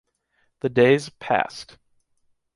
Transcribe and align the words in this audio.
The 0.61 0.69
days 0.69 1.09
passed. 1.09 1.77